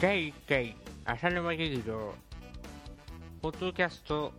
[0.00, 2.14] 第1回浅沼劇場
[3.42, 4.32] ポッドキャスト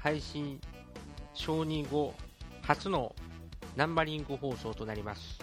[0.00, 0.60] 配信
[1.32, 2.12] 承認後
[2.62, 3.14] 初の
[3.76, 5.38] ナンバリング放送となります、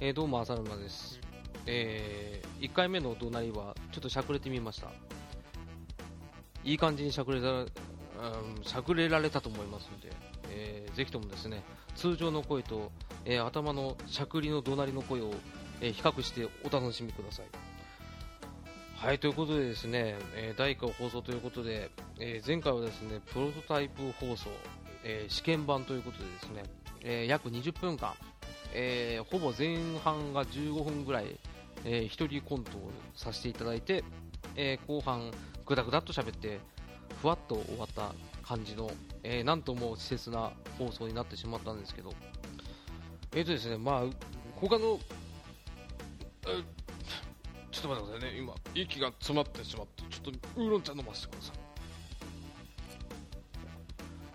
[0.00, 1.18] えーどうも浅沼です、
[1.66, 4.92] え1回目の怒鳴りはちょっとしゃくれてみました。
[6.62, 7.66] いい感じにしゃくれた、うん、
[8.62, 10.12] しゃくれられたと思いますので、
[10.50, 11.64] えーぜひともですね
[11.96, 12.92] 通常の声と、
[13.24, 15.32] えー頭のしゃくりの怒鳴りの声を、
[15.80, 17.71] えー比較してお楽しみください。
[19.02, 24.48] はい、ということでですね、えー第1回放送ということで、えー前回はですね、プロトタイプ放送、
[25.02, 26.62] えー試験版ということでですね、
[27.02, 28.14] え約20分間、
[28.72, 31.36] えほぼ前半が15分ぐらい、
[31.84, 34.04] えー一人コントをさせていただいて、
[34.54, 35.32] え後半、
[35.66, 36.60] ぐだぐだっと喋って、
[37.20, 38.12] ふわっと終わった
[38.46, 38.88] 感じの、
[39.24, 42.14] えなんとも稚拙な放送になってしまったんですけど、
[43.34, 44.02] えーとですね、まあ、
[44.60, 51.52] 他の、ょっと待ってくださいね、今、息が詰まってしまって、ちょっとウーロン茶飲ませてくださ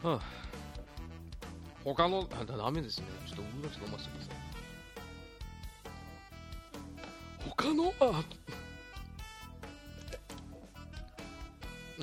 [0.03, 0.08] い。
[0.08, 0.22] はあ、
[1.84, 3.08] 他の、あ、だダメですね。
[3.25, 4.36] ちょっとウーロン茶飲ませてください。
[7.50, 8.23] 他の、あ、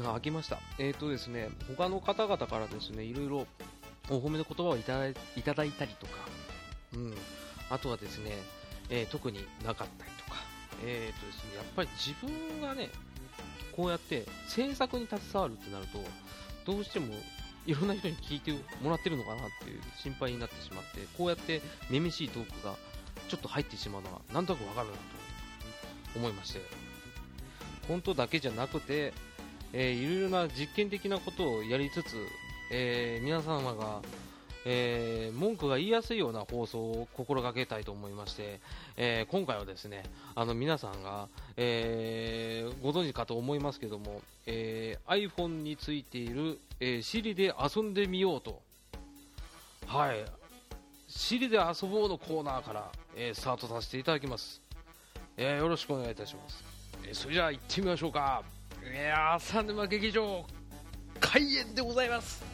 [0.00, 0.59] あ、開きました。
[0.78, 3.47] えっ、ー、とですね、他の方々からですね、いろいろ
[4.11, 6.12] お褒めの言葉をいただいいただいたりとか、
[6.95, 7.15] うん、
[7.70, 8.33] あとはですね、
[8.91, 10.14] えー特になかったり
[10.83, 12.91] えーとですね、やっぱり自分がね、
[13.77, 15.98] こうやって制作に携わるってなると、
[16.64, 17.14] どうしても
[17.66, 22.75] いろんな人に聞いてもらってるのかなっていう心配になってしまって、こうやってめめしいトークが
[23.28, 25.00] ちょっと入ってしまうのは、なんとなくわかるなと
[26.16, 26.61] 思いまして、
[27.88, 29.12] 本当だけじゃなくて、
[29.72, 32.16] えーいろいろな実験的なことをやりつつ、
[32.70, 34.03] えー皆様が、
[34.64, 38.60] えー文句が言いやすいような放送を心がけたいと思いまして、
[38.97, 40.04] えー今回はですね
[40.34, 48.60] あの皆さんが、えーご存知かと思いますけども、えー iPhone についている、えー Siri で遊んでみようと、
[49.86, 50.25] はい、
[51.08, 54.60] Siri で遊ぼうのコーナーから、えースタートさせていただきます、
[55.36, 56.64] えーよろしくお願いいたします、
[57.06, 58.42] えーそれじゃあ行ってみましょうか。
[58.82, 60.44] いやー浅沼劇場
[61.19, 62.53] 開演でございます。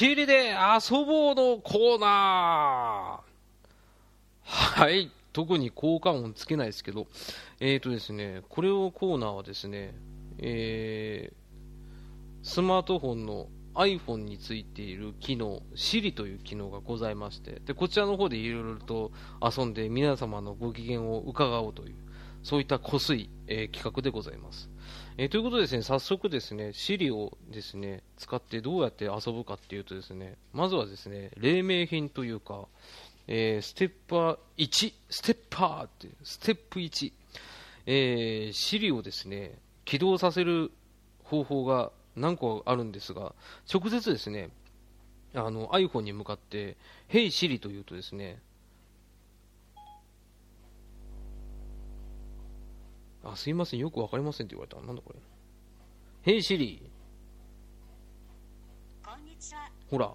[0.00, 4.80] シリで遊ぼうのコーナー。
[4.80, 7.06] はい、特に効果音つけないですけど、
[7.60, 9.94] えーとですね、これをコーナーはですね、
[10.38, 11.34] えー
[12.42, 19.12] スマートフォンの iPhone についている機能、Siri という機能がございまして、でこちらの方でいろいろと
[19.42, 21.94] 遊んで皆様のご機嫌を伺おうという、
[22.42, 24.69] そういった濃い、えー企画でございます。
[25.20, 32.68] えーということでですね、早速ですね、Siri をですね、使ってどうやって遊ぶかっていうとですね、まずはですね、黎明品というか、
[33.26, 37.12] えーステッパー1、ステッパーって、ステップ1、
[37.84, 40.70] えー、Siri をですね、起動させる
[41.22, 43.34] 方法が何個あるんですが、
[43.70, 44.48] 直接ですね、
[45.34, 46.78] あの iPhone に向かって、
[47.10, 48.40] Hey Siri というとですね、
[53.24, 54.80] あ、すいません、よくわかりませんって言われた。
[54.84, 56.32] なんだこれ。
[56.32, 56.82] Hey Siri、
[59.04, 59.70] こんにちは。
[59.90, 60.14] ほら。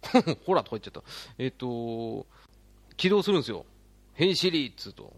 [0.46, 1.02] ほらとか言っちゃった。
[1.38, 2.26] えっ、と、
[2.96, 3.66] 起動するんですよ。
[4.16, 5.12] Hey Siri っつうと。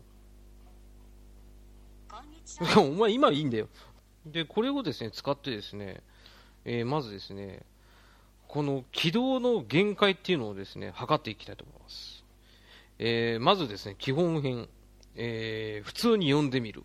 [2.76, 3.68] お前今いいんだよ。
[4.26, 6.02] で、これをですね、使ってですね、
[6.64, 7.64] えーまずですね、
[8.48, 12.24] この起動の限界っていうのをですね、測っていきたいと思います。
[12.98, 14.68] えーまずですね、基本編、
[15.16, 16.84] えー普通に読んでみる。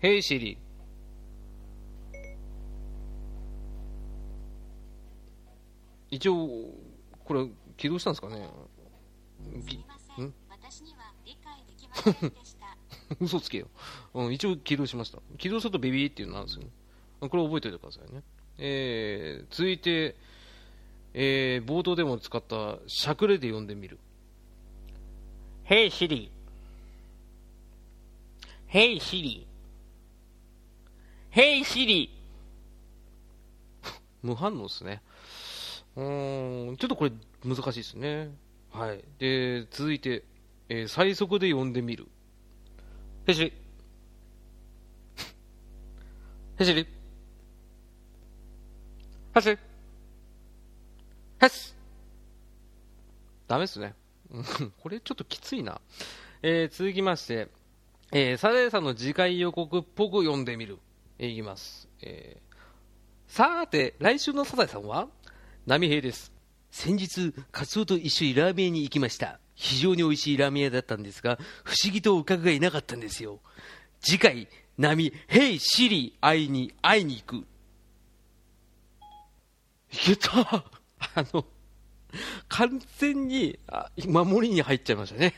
[0.00, 0.58] Hey Siri。
[6.10, 6.74] 一応、
[7.24, 7.46] これ、
[7.76, 8.48] 起動したんですかね？
[9.60, 10.34] すみませんん？
[10.48, 12.76] 私には理解できませんでした。
[13.20, 13.68] 嘘つけよ、
[14.14, 16.70] うん、一応起動しました起動するとビビーっていうのなんですよね
[17.20, 18.22] これ覚えておいてくださいね、
[18.58, 20.16] えー、続いて、
[21.14, 23.98] えー、冒頭でも使ったしゃくれで読んでみる
[25.66, 26.30] Hey Siri
[28.76, 29.46] Hey Siri
[31.30, 32.10] Hey Siri
[34.22, 35.00] 無反応ですね
[35.96, 37.12] うーんちょっとこれ
[37.42, 38.28] 難しいですね
[38.70, 40.24] はいで続いて、
[40.68, 42.06] えー最速で読んでみる
[43.26, 43.52] へしり。
[46.58, 46.86] へしり。
[49.32, 49.58] はし。
[51.38, 51.74] はし。
[53.48, 53.94] ダメっすね。
[54.30, 55.80] う んこれちょっときついな。
[56.42, 57.48] えー続きまして、
[58.12, 60.78] えーサザエさんの次回予告っぽく読んでみる。
[61.18, 61.88] えーいきます。
[62.02, 62.46] えー
[63.28, 65.08] さーて、来週のサザエさんは？
[65.66, 66.32] 波平です。
[66.70, 69.40] 先日、カツオと一緒にラーメン屋に行きました。
[69.54, 73.40] 非常に美味しいラーメン屋だったんですが、不思議とお客がいなかったんですよ。
[74.00, 74.48] 次回、
[74.78, 77.36] 波、ヘイシリ会いに会いに行く。
[77.36, 77.44] い
[79.90, 80.64] けた
[81.14, 81.44] あの、
[82.48, 85.34] 完全に、あ守りに入っちゃいましたね。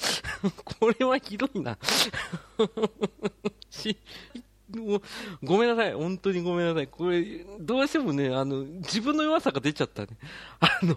[0.64, 1.78] これはひどいな。
[5.42, 6.86] ごめんなさい、本当にごめんなさい。
[6.86, 10.08] これ、どうしてもね、あの、自分の弱さが出ちゃったね。
[10.60, 10.96] あの、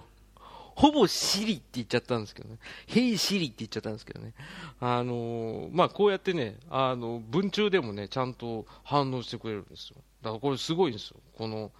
[0.76, 2.58] ほぼシリって言っちゃったんですけどね。
[2.88, 4.34] ヘイシリって言っちゃったんですけどね。
[4.80, 9.98] あのまあ、こうやってね、あの、文中でもね、ちゃんと反応してくれるんですよ。
[10.22, 11.18] だからこれすごいんですよ。
[11.38, 11.72] この、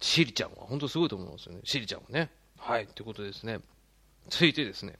[0.00, 0.66] シリちゃんは。
[0.66, 1.60] 本当すごいと思いますよね。
[1.64, 2.30] シリちゃんはね。
[2.58, 3.60] はい、ということですね。
[4.28, 4.98] 続いてですね、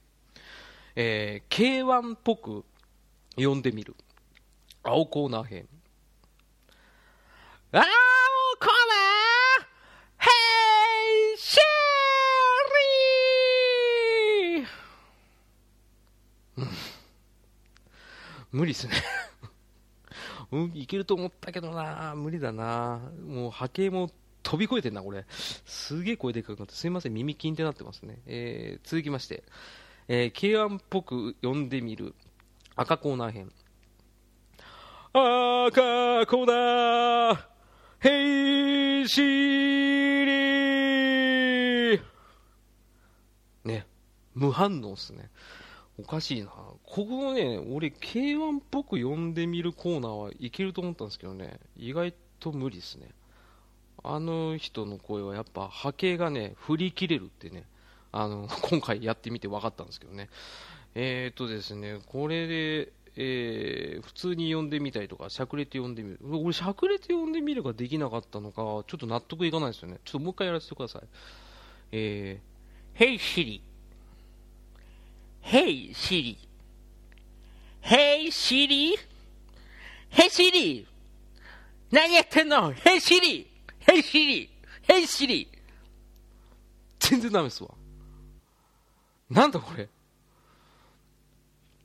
[0.95, 2.65] えー、K1 っぽく
[3.35, 3.95] 読んでみる。
[4.83, 5.67] 青コーナー編。
[7.71, 9.65] 青コーナー
[10.17, 10.27] ヘ
[11.35, 11.59] イシェ
[14.57, 14.67] リー
[18.51, 18.93] 無理っすね。
[20.51, 24.09] うん、いけると思ったけどな無理だなもう波形も
[24.41, 25.25] 飛び越えてんな、これ。
[25.29, 28.19] すげえ声でかくなって、すいません、耳キンってなってますね。
[28.25, 29.43] えー、続きまして、
[30.11, 32.15] えー、K1 っぽく読んでみる
[32.75, 33.51] 赤コーナー編。
[35.13, 35.21] 赤
[36.25, 37.39] コーナー
[37.99, 42.01] ヘイシリー
[43.63, 43.85] ね、
[44.33, 45.29] 無反応っすね。
[45.99, 46.47] おかしいな。
[46.47, 53.09] ここのね、俺 K1 っぽく読んでみるコーナーはいけると思ったんですけどね、意外と無理ですね。
[54.03, 57.67] あの人の声はやっぱ波形がね、振り切れるってね、
[58.11, 60.29] あの、 今回やってみて分かったんですけどね。
[60.95, 66.19] えー、っとですね、これで、えー普通に読んでみたりとか、しゃくれて読んでみる。
[66.31, 69.99] 俺、しゃくれて読んでみるができなかったのか、ちょっと納得いかないですよね。
[70.05, 71.01] ちょっともう一回やらせてください。
[71.91, 72.49] えー、
[72.99, 73.61] Hey Siri。
[75.41, 76.37] Hey Siri。
[77.81, 78.97] Hey Siri。
[80.11, 80.85] Hey Siri。
[81.91, 83.47] 何やってんの ?Hey Siri。
[83.85, 84.49] Hey Siri。
[84.87, 85.47] Hey Siri。
[86.99, 87.69] 全然ダメっすわ。
[89.29, 89.89] なんだこれ。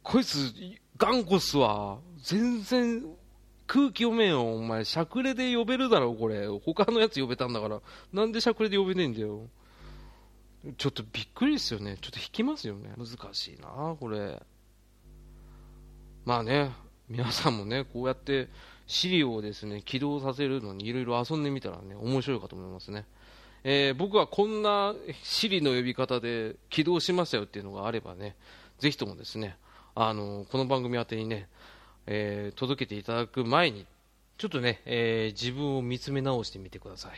[0.02, 0.52] こいつ、
[0.96, 1.98] 頑固っすわ。
[2.22, 3.04] 全然、
[3.66, 4.84] 空気読めよ、お前。
[4.84, 6.46] しゃくれで呼べるだろ、これ。
[6.48, 7.80] 他のやつ呼べたんだから。
[8.12, 9.48] なんでしゃくれで呼べねえんだよ。
[10.78, 11.98] ちょっとびっくりですよね。
[12.00, 12.92] ちょっと引きますよね。
[12.96, 14.42] 難しいな、これ。
[16.24, 16.72] まあね、
[17.08, 18.48] 皆さんもね、こうやって、
[18.86, 23.06] 資料をですね、起動させるのにいろいろ遊んでみたらね、面白いかと思いますね。
[23.66, 24.94] えー僕はこんな
[25.24, 28.36] Siri の呼び方で起動しましたよっていうのがあればね、
[28.78, 29.56] ぜひともですね、
[29.94, 31.48] あのこの番組宛てにね、
[32.06, 33.86] えー届けていただく前に、
[34.36, 37.12] ちょっとね、えー自分を見つめ直してみてください。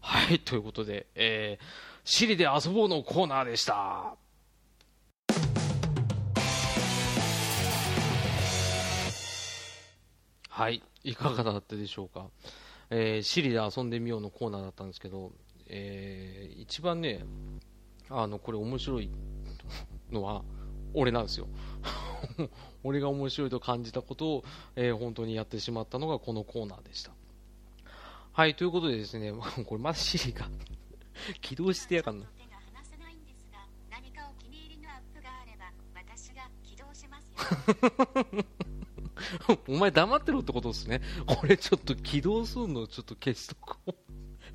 [0.00, 4.16] はい、ということで、えー、Siri で遊ぼうのコーナーでした。
[10.48, 12.26] はい、いかがだったでしょうか。
[12.90, 15.32] えー、Siri で遊んでみようのコーナーだったんですけど、
[15.68, 17.24] えー一番ね、
[18.08, 19.10] あの、これ面白い
[20.10, 20.42] のは、
[20.94, 21.46] 俺なんですよ。
[22.82, 24.44] 俺が面白いと感じたことを、
[24.74, 27.12] えー本当にやってしまったのがこのコーナーでした。
[28.32, 29.32] はい、ということでですね、
[29.66, 30.48] これまだ Siri が
[31.40, 32.26] 起動してやがんな。
[39.68, 41.00] お前黙ってろってことですね。
[41.26, 44.05] これちょっと起動するのちょっと消しとこう。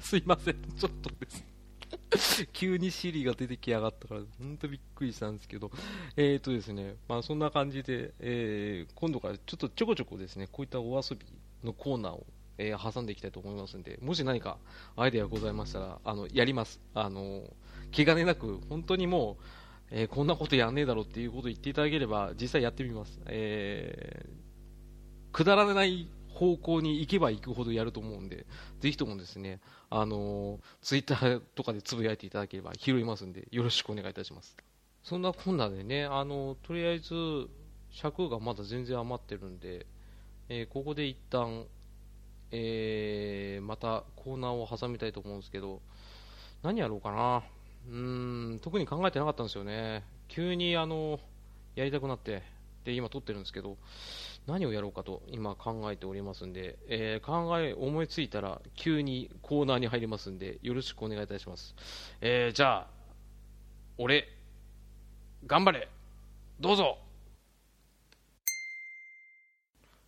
[0.01, 2.45] すいません、ちょっとです。
[2.53, 5.71] 急に Siri が出てきやがったから、本当びっくりしたんですけど、
[6.17, 11.25] えーとですね、まあそんな感じで、えー今度からちょっとちょこちょこですね、こういったお遊び
[11.63, 12.25] のコーナーを、
[12.57, 14.57] えー挟んでいきたいと思いますんで、もし何か
[14.97, 16.81] アイデアございましたら、あの、やります。
[16.93, 17.43] あの、
[17.91, 19.43] 気兼ねなく、本当にもう、
[19.91, 23.19] えーこんなことやんねえだろっていうことを言っていただければ、実際やってみます。
[23.27, 24.41] えー
[25.33, 28.45] くだらない方向に行けば行くほどやると思うんで、
[28.79, 29.59] ぜひともですね、
[29.89, 34.55] あのツイッターとかでつぶやいていただければ拾いますんで、よろしくお願いいたします。
[35.03, 37.13] そんなこんなでね、あのとりあえず、
[37.91, 39.85] 尺がまだ全然余ってるんで、
[40.49, 41.65] えーここで一旦、
[42.51, 45.81] えーまたコーナーを挟みたいと思うんですけど、
[46.63, 47.43] 何やろうかな。
[47.89, 50.03] うーん、特に考えてなかったんですよね。
[50.27, 51.19] 急にあの、
[51.75, 52.43] やりたくなって、
[52.83, 53.77] で、今撮ってるんですけど、
[54.47, 61.75] 何をやろうかと今考えておりますんで、えー考え、思いついたら急にコーナーに入りますんで、よろしくお願いいたします。
[62.21, 62.87] えーじゃあ、
[63.97, 64.27] 俺、
[65.45, 65.87] 頑張れ
[66.59, 66.97] どうぞ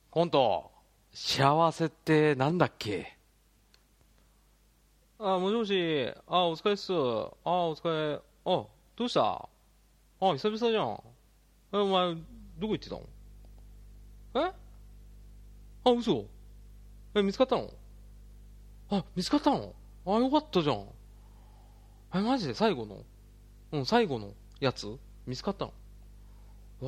[0.10, 0.72] コント、
[1.12, 3.18] 幸せってなんだっけ？
[5.20, 6.14] あ、もしもし。
[6.28, 6.92] あ、お疲れっす。
[6.92, 8.16] あ、お疲れ。
[8.16, 8.66] あ、
[8.96, 9.22] どうした？
[9.22, 9.50] あ、
[10.20, 11.04] 久々じゃん。
[11.72, 12.16] え、お前、
[12.58, 13.02] どこ行ってたの？
[14.48, 14.54] え？
[15.86, 16.26] あ、嘘。
[17.16, 17.70] え、見つかったの？
[18.90, 19.74] あ、見つかったの？
[20.06, 20.86] あ、よかったじゃん。
[22.16, 22.54] え、マジで？
[22.54, 23.04] 最後の？
[23.72, 24.98] うん、最後のやつ？
[25.26, 25.74] 見つかったの？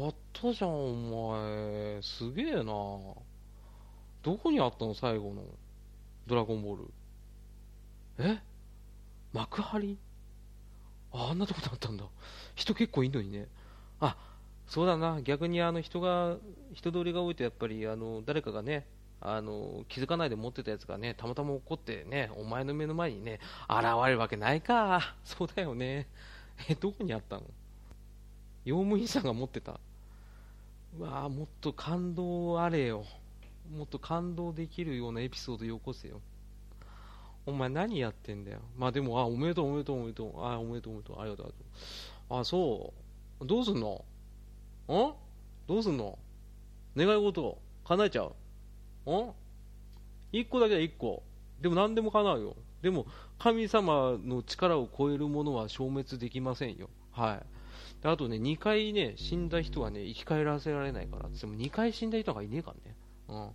[0.04, 2.02] やったじゃん、お前。
[2.02, 2.64] すげえな。
[2.64, 3.16] ど
[4.42, 4.94] こにあったの？
[4.94, 5.44] 最後の？
[6.28, 6.94] ドラゴンボール。
[8.20, 8.40] え？
[9.34, 9.98] 幕張？
[11.12, 12.06] ああんなとこだったんだ。
[12.56, 13.48] 人結構いんのにね。
[14.00, 14.18] あ、
[14.68, 15.22] そうだな。
[15.22, 16.38] 逆にあの人が、
[16.74, 18.88] 人通りが多いとやっぱり、あの、誰かがね、
[19.22, 25.16] あの、気づかないで持ってたやつがね、たまたま怒ってね、お前の目の前にね、現れるわけないか。
[25.24, 26.08] そうだよね。
[26.70, 27.44] え、どこにあったの？
[28.66, 29.80] 用務員さんが持ってた？
[30.98, 33.06] うわあもっと感動あれよ。
[33.76, 36.22] もっと感動できるようなエピソードよこせよ。
[37.46, 38.60] お前何やってんだよ。
[38.78, 40.44] まあでも、あ、おめでとうおめでとうおめでとう。
[40.44, 41.22] あ、おめでとうおめでとう。
[41.22, 41.58] ありがとうありが
[42.30, 42.40] とう。
[42.40, 42.94] あ、そ
[43.42, 43.46] う。
[43.46, 44.04] どうすんの？
[44.94, 45.14] ん
[45.68, 46.18] どうすんの？
[46.96, 48.30] 願い事叶えちゃ
[49.06, 49.32] うん
[50.32, 51.24] 一個だけだ一個。
[51.62, 52.56] でも何でも叶うよ。
[52.82, 53.08] でも、
[53.40, 56.90] 神様の力を超えるものは消滅できませんよ。
[57.12, 58.08] はい。
[58.08, 61.30] あとね、2回ね、死んだ人はね、生き返らせられないから。
[61.30, 62.96] でも2回死んだ人がいねえからね。
[63.30, 63.50] うん。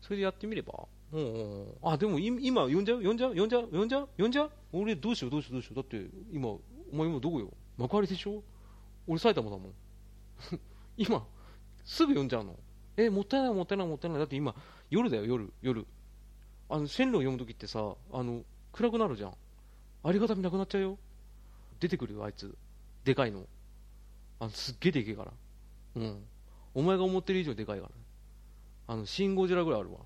[0.00, 1.66] それでやってみればうんうん。
[1.82, 3.02] あ、でも今、呼んじゃう？
[3.02, 3.34] 呼んじゃう？
[3.34, 3.68] 呼んじゃう？
[3.68, 4.30] 呼んじゃう？
[4.30, 4.50] じゃう？
[4.72, 5.30] 俺どうしよう？
[5.30, 5.52] どうしよう？
[5.54, 5.74] どうしよう？
[5.76, 6.60] だって、今、お
[6.92, 7.52] 前今どこよ？
[7.76, 8.42] 幕張でしょ？
[9.06, 9.72] 俺埼玉だもん。
[10.96, 11.26] 今、
[11.84, 12.58] すぐ呼んじゃうの。
[12.96, 14.18] え、もったいないもったいないもったいない。
[14.18, 14.54] だって今、
[14.90, 15.86] 夜だよ、夜、夜。
[16.68, 19.34] あの、線路を読むときってさ、あの、暗くなるじゃん。
[20.04, 20.98] ありがたみなくなっちゃうよ。
[21.80, 22.56] 出てくるよ、あいつ。
[23.04, 23.46] でかいの。
[24.40, 25.32] あの、すっげえでけえから。
[25.96, 26.24] うん。
[26.74, 28.94] お前が思ってる以上でかいから。
[28.94, 30.00] あの、シン・ゴジラぐらいあるわ。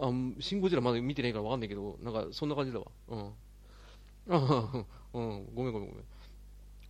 [0.00, 2.86] あ、シン・ゴジラまだ見てないからわかんないけど、なんか、そんな感じだわ。
[3.08, 3.32] うん。
[4.30, 6.04] あうん、ごめんごめんごめん。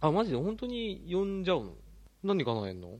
[0.00, 0.36] あ、マジで？
[0.36, 1.74] 本当に呼んじゃうの？
[2.22, 2.98] 何叶えんの？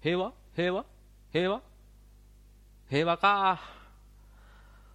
[0.00, 0.32] 平和？
[0.54, 0.84] 平和？
[1.32, 1.62] 平和？
[2.90, 3.60] 平和か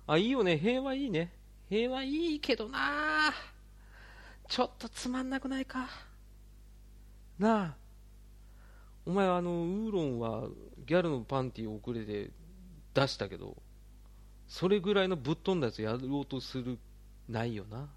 [0.05, 0.57] あ、いいよね。
[0.57, 1.31] 平和いいね。
[1.69, 3.31] 平和いいけどな
[4.49, 5.87] ちょっとつまんなくないか？
[7.39, 7.75] なあ。
[9.05, 10.49] お前あの、ウーロンは
[10.85, 12.31] ギャルのパンティー遅れて
[12.93, 13.55] 出したけど、
[14.47, 16.77] それぐらいのぶっ飛んだやつやろうとする、
[17.29, 17.87] ないよな。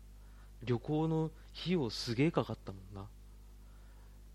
[0.63, 1.31] 旅行の
[1.61, 3.09] 費用すげえかかったもんな。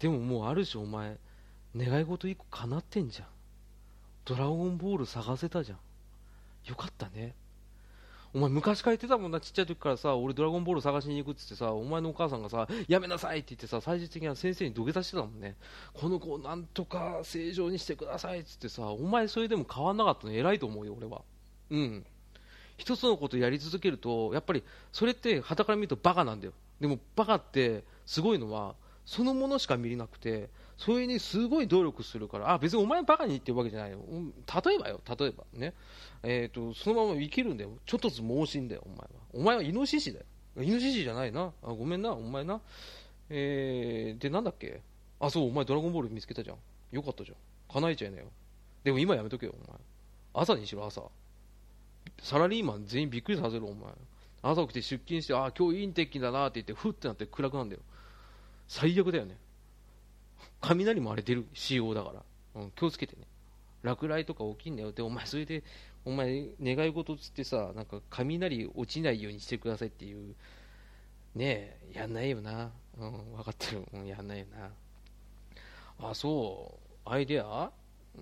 [0.01, 1.17] でももうある種お前、
[1.77, 3.27] 願い事一個叶ってんじゃん。
[4.25, 5.77] ドラゴンボール探せたじゃん。
[6.67, 7.35] よかったね。
[8.33, 15.55] お前昔から言ってたもんな、ちっちゃい時からさ、俺ドラゴンボール探しに行くって言ってさ、お前のお母さんがさ、やめなさいって言ってさ、最終的には先生に土下座してたもんね。
[15.93, 21.21] この子をなんとか正常にしてくださいって言ってさ、お前それでも変わんなかったの偉いと思うよ、俺は。
[21.69, 22.05] うん。
[22.77, 26.53] 一つのことやり続けると、やっぱりそれって傍から見るとバカなんだよ。
[26.79, 33.99] でもバカってすごいのは、そのものしか見れなくて、それにすごい努力するから、あ、別にお前バカに言ってるわけじゃないよ。
[34.65, 35.73] 例えばよ、例えばね。
[36.23, 37.71] えっ、と、そのまま生きるんだよ。
[37.85, 39.07] ちょっとずつ盲信だよ、お前は。
[39.33, 40.25] お前はイノシシだよ。
[40.59, 41.51] イノシシじゃないな。
[41.63, 42.61] あ、ごめんな、お前な。
[43.29, 44.81] えー、で、なんだっけ？
[45.19, 46.57] あ、そう、お前ドラゴンボール見つけたじゃん。
[46.91, 47.37] よかったじゃん。
[47.73, 48.25] 叶えちゃいなよ。
[48.83, 49.79] でも今やめとけよ、お前。
[50.33, 51.03] 朝にしろ、朝。
[52.21, 53.91] サラリーマン全員びっくりさせろ、お前。
[54.41, 57.81] 朝起きて出勤して、あ、今日いい天気だなって言って、ふってなって暗くなんだよ。
[58.71, 59.37] 最悪だよね。
[60.61, 62.61] 雷もあれ出る仕様だから。
[62.61, 63.23] うん、気をつけてね。
[63.83, 64.93] 落雷とか起きんだよ。
[64.93, 65.61] で、お前、それで、
[66.05, 70.35] お前、願い事つってさ、なんか、雷落ちないようにしてくださいっていう、
[71.35, 72.71] ねえ、やんないよな。
[72.97, 73.85] うん、分かってる。
[73.91, 74.45] うん、やんないよ
[75.99, 76.09] な。
[76.09, 77.09] あ、そう。
[77.09, 77.71] アイデア？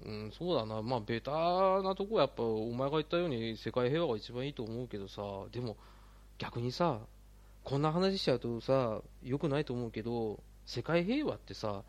[0.03, 0.81] うん、そうだな。
[0.81, 1.31] まあ、ベタ
[1.83, 5.77] なとこはやっぱ、お前が言ったように、世界平和が一番いいと思うけどさ、でも、
[6.39, 7.01] 逆にさ、
[7.63, 11.83] こんな話しちゃうとさ、良くないと思うけど、世界平和ってさ、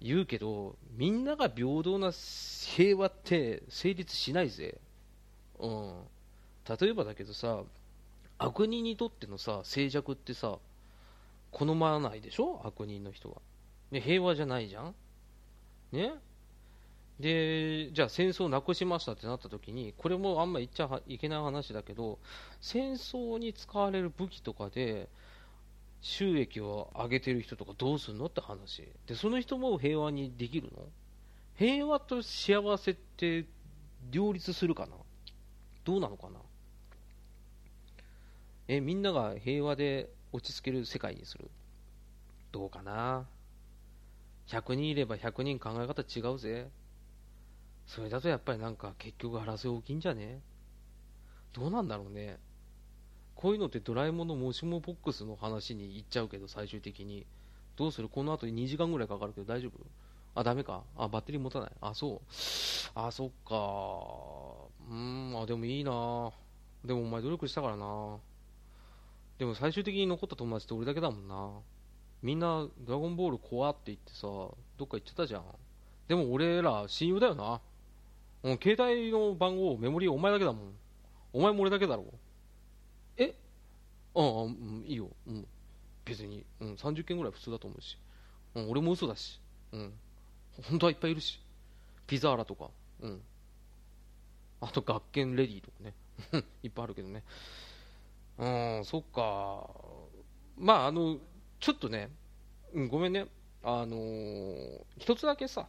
[0.00, 4.78] 言うけど、みんなが平等な平和って成立しないぜ。
[5.60, 5.92] うん。
[6.80, 7.62] 例えばだけどさ、
[8.38, 10.58] 悪人にとってのさ、静寂ってさ、
[11.52, 12.60] 好まないでしょ？
[12.64, 13.36] 悪人の人が。
[13.92, 14.94] ね、平和じゃないじゃん
[15.92, 16.14] ね？
[17.20, 22.18] で、じゃあ戦争をなくしましたってなった時に、これもあんま言っちゃいけない話だけど、
[22.60, 25.08] 戦争に使われる武器とかで、
[26.00, 28.88] 収益を上げてる人とかどうするのって話。
[29.06, 30.82] で、その人も平和にできるの？
[31.54, 33.46] 平和と幸せって
[34.10, 34.96] 両立するかな？
[35.84, 36.40] どうなのかな？
[38.66, 41.48] え、みんなが平和で落ち着ける世界にする？
[42.50, 43.28] どうかな
[44.48, 46.68] ？100人いれば100人考え方違うぜ。
[47.86, 50.40] それだとやっぱりなんか結局争い大きいんじゃね？
[51.52, 52.38] どうなんだろうね。
[53.34, 57.26] こういうのってドラえもんのもしもボックスの話に行っちゃうけど、最終的に。
[57.76, 58.08] どうする？
[58.08, 59.80] この後に2時間ぐらいかかるけど大丈夫？
[60.34, 60.84] あ、ダメか。
[60.96, 61.70] あ、バッテリー持たない。
[61.80, 62.20] あ、そう。
[62.94, 63.54] あ、そっか。
[64.88, 66.32] うーん、あ、でもいいな。
[66.84, 68.18] でもお前努力したからな。
[69.38, 71.50] でも最終的に残った友達って俺だけだもんな。
[72.22, 75.44] みんな、ドラゴンボール怖って言ってさ、どっか行っちゃったじゃん。
[76.08, 77.60] でも俺ら親友だよな。
[78.42, 80.74] うん、携帯の番号、メモリーお前だけだもん。
[81.32, 82.04] お前も俺だけだろ。
[83.16, 83.34] え？
[84.14, 84.48] うん、う
[84.82, 85.10] ん、いいよ。
[85.26, 85.46] うん。
[86.04, 87.96] 別に、うん、30件ぐらい普通だと思うし。
[88.54, 89.40] うん、俺も嘘だし。
[89.72, 89.92] うん。
[90.68, 91.40] 本当はいっぱいいるし。
[92.06, 92.70] ピザーラとか。
[93.00, 93.22] うん。
[94.60, 95.94] あと、学研レディとかね。
[96.62, 97.22] いっぱいあるけどね。
[98.38, 98.46] う
[98.80, 99.70] ん、そっか。
[100.56, 101.18] まあ、あの、
[101.60, 102.10] ちょっとね、
[102.72, 103.26] うん、ごめんね。
[103.64, 105.68] あのー一つだけさ、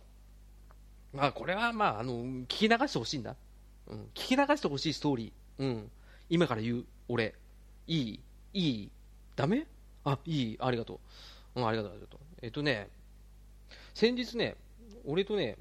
[1.14, 3.36] まあ、これはまあ、あの、聞き流してほしいんだ。
[3.88, 5.64] うん、聞き流してほしいストーリー。
[5.64, 5.92] うん。
[6.30, 7.36] 今から言う、俺。
[7.86, 8.20] いい
[8.54, 8.92] いい
[9.36, 9.68] ダメ？
[10.06, 11.00] あ、いいありがと
[11.56, 11.60] う。
[11.60, 12.20] うん、ありがとう、ありがとう。
[12.42, 12.90] えっとね、
[13.94, 14.56] 先日ね、
[15.06, 15.58] 俺とね、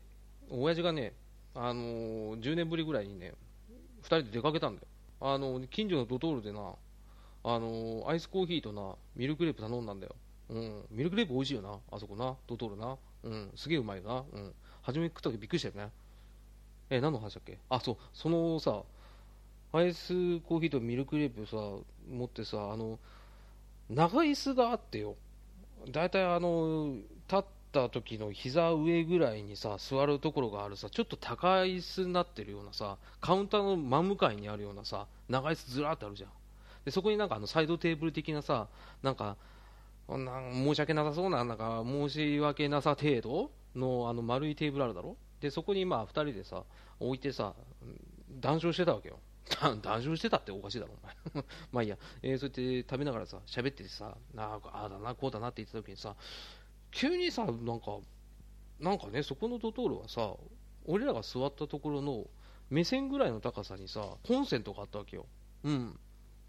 [0.51, 1.13] 親父がね、
[1.55, 3.35] あのー10年ぶりぐらいにね、
[4.03, 4.87] 2人で出かけたんだよ。
[5.21, 10.15] あの近所のドトールでな、あのーアイスコーヒーとな、ミルクレープ頼んだんだよ。
[10.49, 12.97] うん、ミルクレープ美味しいよな、あそこな、ドトールな。
[13.25, 14.25] うん、すげえうまいよな。
[14.33, 14.55] うん。
[14.83, 15.93] 初め食った時びっくりしたよね。
[16.91, 17.59] え、何の話だっけ？
[17.69, 18.83] あ、そう、そのさ、
[19.73, 21.57] アイスコーヒーとミルクレープさ、
[22.11, 22.99] 持ってさ、あの、
[23.89, 25.17] 長椅子があってよ。
[25.91, 26.97] だいたいあの、
[27.29, 36.31] 立った時の膝上ぐらいにさ、座るところがあるさ、ちょっと高い椅子になってるようなさ、カウンターの真向かいにあるようなさ、長椅子ずらーってあるじゃん。
[36.85, 38.69] で、そこになんかあの、サイドテーブル的なさ、
[39.03, 39.37] なんか、
[40.09, 45.17] なん申し訳なさそうな、なんか、申し訳なさ程度のあの丸いテーブルあるだろ？
[45.41, 46.65] で、そこにまあ2人でさ、
[47.01, 47.55] 置いてさ、
[48.41, 49.19] 談笑してたわけよ。
[49.61, 51.07] 談笑してたっておかしいだろ、お
[51.37, 51.45] 前。
[51.73, 56.15] まあいいや、えーそうやって食べながらさ、喋っててさ、あああだな、こうだなって言ってた時にさ、
[56.91, 57.99] 急にさ、なんか、
[58.79, 60.35] なんかね、そこのドトールはさ、
[60.87, 62.27] 俺らが座ったところの
[62.71, 65.27] 目線ぐらいの高さにさ、コンセントがあったわけよ。
[65.65, 65.99] うん。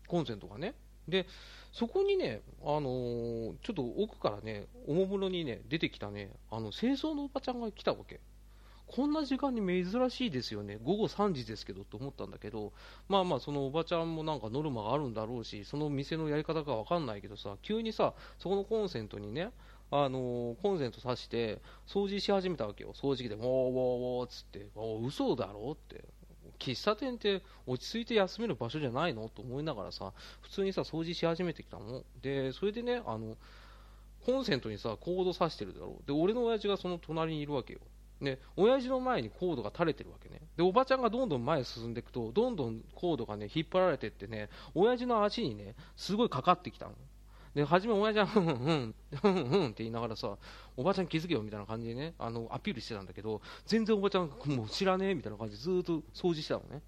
[0.07, 0.75] コンセントがね。
[1.07, 1.27] で、
[1.71, 8.21] そこにね、あのーちょっと奥からね、おもむろにね、出てきたね、あの、清掃のおばちゃんが来たわけ。
[8.87, 12.73] こんな時間に珍しいですよね、午後3時ですけどと思ったんだけど、
[13.09, 19.51] まあまあ、そのおばちゃんもなんかノルマがあるんだろうし、その店のやり方がわかんないけどさ、急にさ、そこのコンセントにね、
[19.89, 24.67] あのーコンセント挿して、掃除し始めたわけよ、掃除機で、ウォーウォーウォーっつって、
[25.07, 26.05] 嘘だろって、
[26.63, 29.28] 喫茶店って落ち着いて休める場所じゃないの？
[29.28, 32.04] と思いながらさ、普通にさ、掃除し始めてきたの。
[32.21, 33.36] で、それでね、あの、
[34.26, 36.08] コンセントにさ、コード挿してるだろう。
[36.08, 37.80] で、俺の親父がその隣にいるわけよ。
[38.21, 40.39] ね、親父の前にコードが垂れてるわけね。
[40.56, 46.93] で、おばちゃんがどんどん前へ進んでいくと、どんどんコードがね、引っ張られてってね、親父の足にね、すごいかかってきたの。
[47.55, 50.37] で、初め親父は、ふんふんふん、ふんって言いながらさ、
[50.75, 56.81] おばちゃん気づけよみたいな感じでね、あの、アピールしてたんだけど、全然おばちゃん、もう知らねえみたいな感じでずっと掃除してたのね。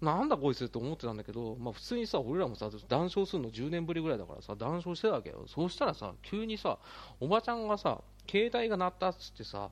[0.00, 5.44] なんだこいつって思ってたんだけど、まあ普通にさ、俺らもさ、談笑するの10年ぶりぐらいだからさ、談笑してたわけよ。
[5.46, 6.78] そうしたらさ、急にさ、
[7.18, 9.70] おばちゃんがさ、携帯が鳴ったっつってさ、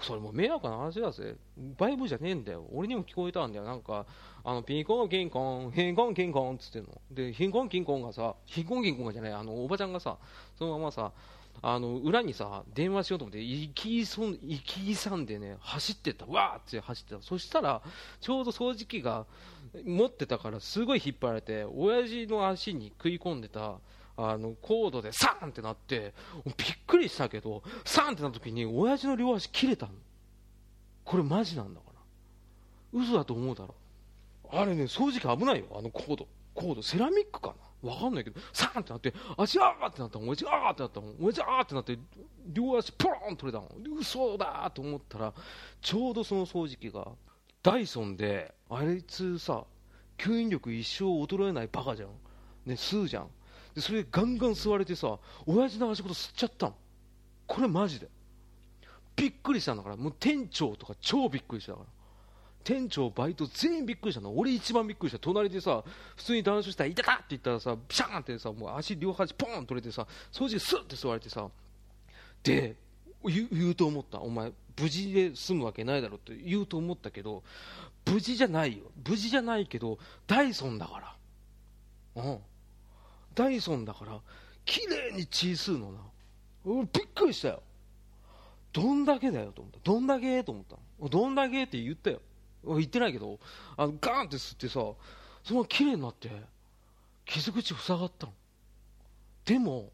[0.00, 1.36] それもう迷惑な話だぜ。
[1.78, 2.66] バイブじゃねえんだよ。
[2.72, 3.64] 俺にも聞こえたんだよ。
[3.64, 4.06] なんか、
[4.44, 7.00] あの、ピンコン、キンコン、ヒンコン、キンコンっつってんの。
[7.10, 10.18] で、ヒンコン、キンコンがさ、ヒンコン、キンコンがじゃない、あの、おばちゃんがさ、
[10.58, 11.12] そのままさ、
[11.60, 16.26] あの、裏にさ、電話しようと思って、行きそん、行きさんでね、走ってった。
[16.26, 17.22] わーって走ってた。
[17.22, 17.82] そしたら、
[18.20, 19.26] ちょうど掃除機が
[19.84, 23.78] 持ってたから、すごい引っ張られて、親父の足に食い込んでた、
[24.16, 26.14] あの、コードでサーンってなって、
[26.56, 29.92] びっくりしたけど、サーンってなった時に、親父の両足切れたの。
[31.04, 33.00] これマジなんだから。
[33.00, 33.74] 嘘だと思うだろ。
[34.50, 36.28] あれね、掃除機危ないよ、あのコード。
[36.54, 41.98] コード、セラミックかなわかんないけど、サーンってなって、足あーってなったもん、親父あーってなったもん、親父あーってなって、
[42.52, 43.98] 両足ポロン取れたもん。
[43.98, 45.32] 嘘だと思ったら、
[45.80, 47.08] ちょうどその掃除機が、
[47.62, 49.64] ダイソンで、あいつさ、
[50.18, 52.08] 吸引力一生衰えないバカじゃん。
[52.66, 53.28] ね、吸うじゃん。
[53.74, 56.74] で、それガンガン吸われてさ、親父の足元吸っちゃったの。
[57.46, 58.08] これマジで。
[59.16, 61.86] びっくりしたんだから、もう店長とか超びっくりしたから。
[62.64, 64.36] 店長、バイト全員びっくりしたの。
[64.36, 65.18] 俺一番びっくりした。
[65.18, 65.82] 隣でさ、
[66.16, 71.48] 普通に談笑したら、いたかって言ったらさ、ピシャーンってさ、もう足両端ポーン取れてさ、掃除スッて吸われてさ、
[72.42, 72.76] で、
[73.24, 74.20] 言う言うと思った。
[74.20, 77.42] お前、無事で済むわけないだろって言うと思ったけど、
[78.06, 78.84] 無事じゃないよ。
[79.08, 81.16] 無事じゃないけど、ダイソンだか
[82.14, 82.22] ら。
[82.22, 82.38] うん。
[83.34, 84.20] ダイソンだから、
[84.64, 85.98] 綺麗に血吸うのな。
[86.64, 87.62] 俺びっくりしたよ。
[88.72, 89.78] どんだけだよと思った。
[89.82, 91.08] どんだけと思ったの。
[91.08, 92.20] どんだけって言ったよ。
[92.64, 93.40] 言ってないけど、
[93.76, 94.96] あのガーンって吸ってさ、そ
[95.50, 96.30] のまま綺麗になって、
[97.26, 98.32] 傷口塞がったの
[99.44, 99.90] でも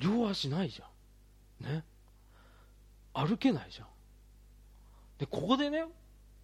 [0.00, 1.84] 両足ないじゃんね
[3.14, 3.86] 歩けないじゃん
[5.18, 5.84] でここでね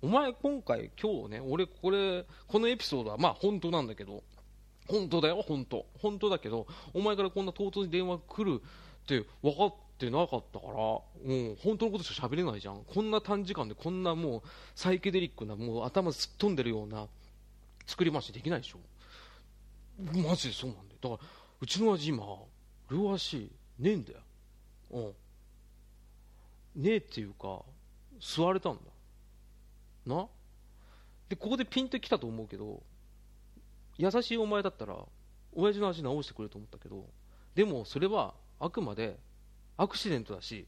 [0.00, 4.22] お前今回今日ね俺これこのエピソードはまあ本当なんだけど
[4.88, 5.86] 本当だよ本当。
[6.00, 12.82] 本当だけどお前からこんな唐突に電話来るって分かってなかったからもう本当のことしか喋れないじゃん。
[12.84, 14.42] こんな短時間でこんなもう
[14.74, 17.06] サイケデリックなもう頭すっ飛んでるような
[17.86, 18.78] 作り話できないでしょ。
[19.98, 20.98] マジでそうなんだよ。
[21.00, 21.28] だから
[21.60, 22.24] うちの味今
[22.90, 24.18] 両足ねえんだよ。
[24.90, 25.00] う
[26.78, 26.82] ん。
[26.82, 27.62] ねえっていうか
[28.20, 28.80] 吸われたんだ。
[30.06, 30.26] な？
[31.28, 32.82] でここでピンときたと思うけど
[33.98, 34.96] 優しいお前だったら
[35.52, 37.04] 親父の足直してくれると思ったけど
[37.54, 39.18] でもそれはあくまで
[39.76, 40.66] アクシデントだし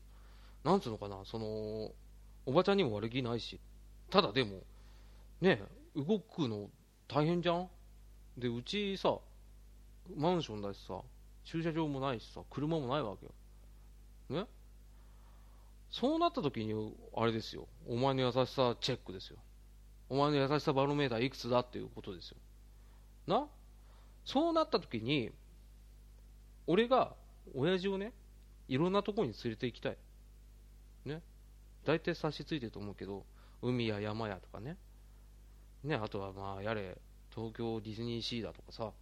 [0.64, 1.92] なんつうのかなその
[2.46, 3.58] おばちゃんにも悪気ないし
[4.10, 4.60] ただでも
[5.40, 5.62] ね
[5.96, 6.68] 動くの
[7.08, 7.68] 大変じゃん？
[8.36, 9.18] でうちさ
[10.16, 11.00] マンションだしさ
[11.44, 13.32] 駐車場もないしさ車もないわけよ。
[14.42, 14.46] ね？
[15.90, 17.66] そうなった時にあれですよ。
[17.88, 19.38] お前の優しさチェックですよ。
[20.08, 22.36] お前の優しさバロメーターいくつだっていうことですよ。
[23.30, 23.46] な？
[24.26, 25.30] そうなった時に
[26.66, 27.14] 俺が
[27.54, 28.12] 親父をね
[28.68, 29.96] いろんなところに連れて行きたい。
[31.06, 31.22] ね？
[31.86, 33.24] 大体差し付いてると思うけど
[33.62, 34.76] 海や山やとかね。
[35.82, 35.94] ね？
[35.94, 36.98] あとはまあやれ
[37.34, 38.92] 東京ディズニーシーだとかさ。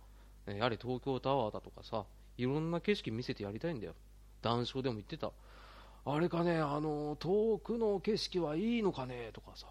[0.47, 2.05] やれ東京タワーだとかさ。
[2.37, 3.95] いろんな景色見せてやりたいんだよ。
[4.41, 5.33] 談笑でも言ってた。
[6.07, 9.67] あれかねあの遠くの景色はいいのかねとかさ。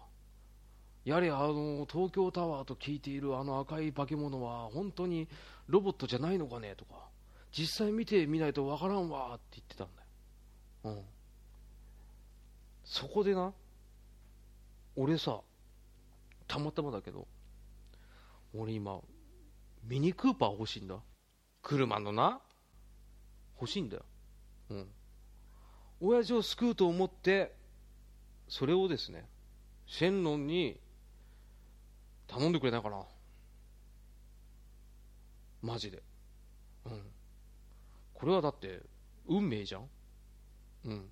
[1.08, 5.28] やれあの東京タワーと聞いているあの赤い化け物は本当に
[5.66, 6.94] ロボットじゃないのかねとか
[7.56, 9.88] 実際見てみないとわからんわって言ってたん
[10.84, 11.04] だよ、うん、
[12.84, 13.52] そこでな
[14.96, 15.40] 俺さ
[16.46, 17.26] たまたまだけど
[18.54, 19.00] 俺今
[19.84, 20.96] ミニクーパー欲しいんだ。
[21.62, 22.40] 車のな
[23.60, 24.04] 欲しいんだよ。
[24.70, 24.86] うん。
[26.00, 27.54] 親父を救うと思って
[28.48, 29.26] それをですね
[29.86, 30.78] シェンロンに
[32.28, 33.02] 頼んでくれないかな。
[35.60, 36.02] マジで。
[36.86, 37.02] うん。
[38.14, 38.80] これはだって
[39.26, 39.88] 運命じゃん？
[40.84, 41.08] うん。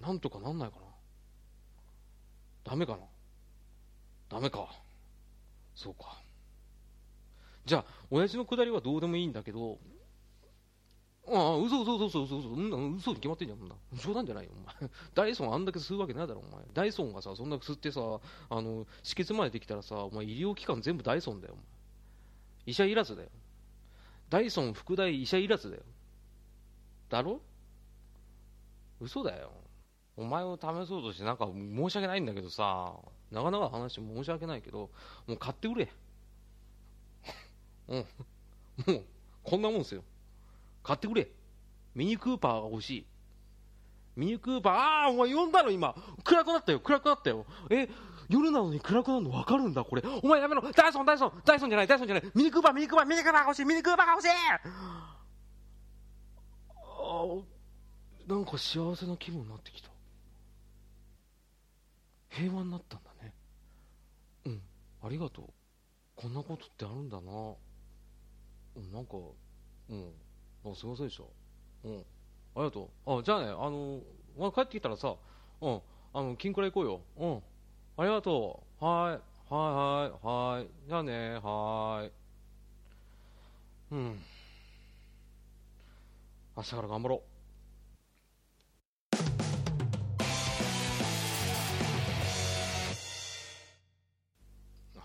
[0.00, 0.82] なんとかなんないかな？
[2.64, 2.98] ダメかな？
[4.28, 4.68] ダメか。
[5.74, 6.20] そうか。
[7.64, 9.78] じゃあ親父のくだりはどうでもいいんだけど
[11.28, 13.74] ああ、嘘嘘嘘嘘嘘嘘、うん、嘘に決まってんじゃん、そんな。
[13.94, 14.90] 冗談じゃないよ、お前。
[15.14, 16.64] ダイソンあんだけ吸うわけないだろ、お前。
[16.72, 18.00] ダイソンがさ、そんな吸ってさ、
[18.48, 21.64] あの、止血までできたらさ、お前医療機関全部ダイソンだよ、お前。
[22.66, 23.28] 医者いらずだよ。
[24.28, 25.82] ダイソン副大医者いらずだよ。
[27.08, 27.40] だろ
[29.00, 29.52] 嘘だよ。
[30.16, 32.94] お前を試そうとしてなんか申し訳ないんだけどさ、
[33.30, 34.90] なかなか話して申し訳ないけど、
[35.26, 35.92] もう買ってくれ。
[37.88, 38.06] うん。
[38.86, 39.04] もう、
[39.42, 40.04] こんなもんですよ。
[40.82, 41.28] 買ってくれ。
[41.94, 43.06] ミニクーパーが欲しい。
[44.16, 45.70] ミニクーパー、ああ、お前呼んだの？
[45.70, 45.94] 今。
[46.24, 47.46] 暗くなったよ、暗くなったよ。
[47.70, 47.88] え、
[48.28, 50.02] 夜なのに暗くなるの分かるんだ、これ。
[50.22, 50.62] お前やめろ。
[50.72, 52.30] ダイソン、ダイソン、ダイソンじゃない、ダイソンじゃない。
[52.34, 55.16] ミニクーパー、ミニクーパー、ミニクーパーが欲しい、ミニクーパーが欲しいあ
[58.26, 59.90] なんか幸せな気分になってきた。
[62.28, 63.34] 平和になったんだね。
[64.46, 64.62] うん、
[65.02, 65.46] ありがとう。
[66.14, 67.54] こんなことってあるんだな。
[68.76, 69.16] うん、なんか、
[69.88, 70.12] うん。
[70.64, 71.24] あすいませんでした。
[71.84, 71.98] うん。
[71.98, 73.18] ありがとう。
[73.18, 74.00] あじゃあねあの
[74.38, 75.14] ま帰ってきたらさ
[75.60, 75.80] うん。
[76.12, 77.00] あの金庫ら行こうよ。
[77.18, 77.42] うん。
[77.96, 78.84] ありがとう。
[78.84, 79.52] はい。
[79.52, 80.68] はいはいはい。
[80.88, 82.12] じゃあねはい。
[83.94, 84.18] うん。
[86.56, 87.40] 明日から頑張ろう。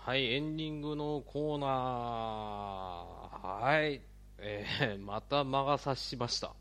[0.06, 1.70] はい、エンディングのコーナー。
[3.60, 4.15] はい。
[4.48, 6.54] えー、また魔が差しました。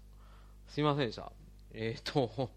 [0.67, 1.31] すいませんでした。
[1.71, 2.49] えっ、ー、と、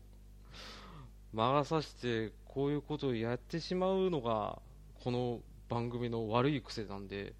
[1.34, 4.62] 魔が差してこういうことをやってしまうのが、
[5.04, 7.34] この番組の悪い癖なんで、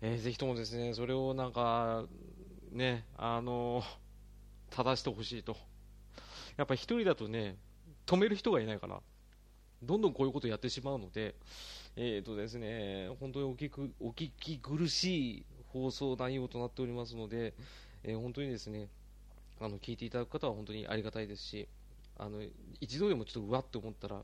[0.00, 2.04] えー、ぜひともですね、それをなんか、
[2.72, 3.84] ね、あの、
[4.70, 5.56] 正してほしいと。
[6.56, 7.56] やっぱ一人だとね、
[8.06, 9.00] 止める人がいないから、
[9.84, 11.36] どんどんこういうことをやってしまうので、
[11.94, 17.52] えーとですね、本当にお聞くお聞き苦しい放送内容となっておりますので、
[18.04, 18.88] えー、本当にですね、
[19.60, 21.68] あの聞いていただく方は本当にありがたいですし、
[22.16, 22.42] あの
[22.80, 24.22] 一度でもちょっとうわっと思ったら、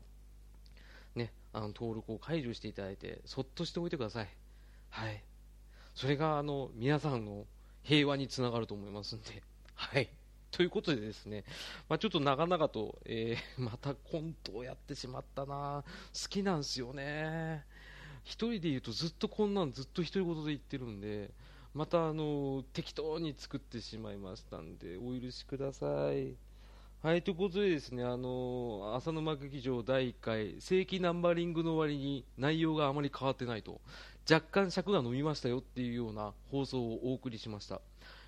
[1.15, 4.29] ね、あの登録を解除していただいて、そっとしておいてください。
[4.89, 5.23] はい。
[5.93, 7.45] それがあの皆さんの
[7.83, 9.43] 平和につながると思いますんで、
[9.75, 10.09] はい。
[10.51, 11.45] ということでですね、
[11.87, 15.83] まあ、ちょっと長々と、えー、またコントをやってしまったな
[16.13, 17.65] 好きなんですよね。
[18.23, 21.31] 一人で言うとずっとこんなんずっと独り言で言ってるんで、
[21.73, 26.35] またあの適当に作ってしまいましたんで、お許しください。
[27.01, 33.81] はい、ということでですね、あの浅沼劇場第1回、正規ナンバリングの割に内容があまり変わってないと、
[34.29, 37.81] 若干尺が伸びましたよっていうような放送をお送りしました。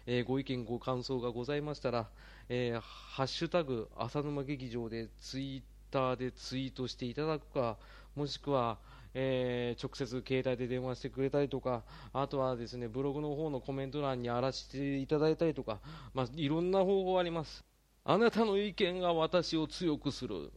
[0.08, 2.10] えーご意見、ご感想がございましたら、
[2.50, 7.78] えーハッシュタグ浅沼劇場でツイッターでツイートしていただくか、
[8.16, 8.80] もしくは、
[9.14, 15.80] えー直接携帯で電話してくれたりとか、あとはですねブログの方のコメント欄に荒らしていただいたりとか、
[16.14, 17.64] まあ、いろんな方法あります。
[18.06, 20.52] あなたの意見が私を強くする、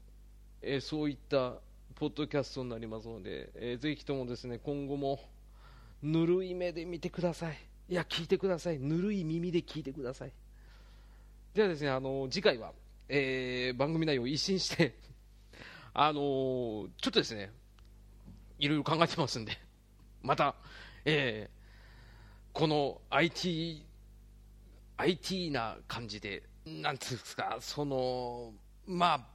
[0.62, 1.54] えーそういった
[1.94, 5.20] ポッドキャストになりますので、えーぜひともですね今後も
[6.02, 7.58] ぬるい目で見てください。
[7.88, 8.78] いや、聞いてください。
[8.78, 10.32] ぬるい耳で聞いてください。
[11.54, 12.72] ではですね、あの次回は、
[13.08, 14.94] えー番組内容を一新して、
[15.94, 17.52] あのーちょっとですね、
[18.58, 19.58] いろいろ考えてますんで、
[20.22, 20.54] また、
[21.04, 21.56] えー
[22.52, 23.84] この IT、
[24.96, 28.54] IT な感じで、なんつうんですか、その、
[28.86, 29.26] まあ、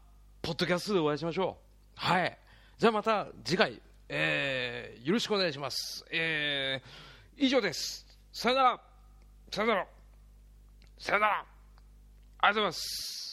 [0.41, 1.59] ポッドキャストでお会いしましょ
[1.95, 1.99] う。
[1.99, 2.35] はい。
[2.79, 3.79] じゃあまた次回、
[4.09, 6.03] えーよろしくお願いします。
[6.09, 8.05] えー以上です。
[8.33, 8.81] さよなら。
[9.51, 9.87] さよなら。
[10.97, 11.33] さよなら。
[11.37, 11.45] あり
[12.41, 13.30] がとうございます。